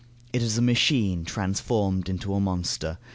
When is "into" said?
2.09-2.33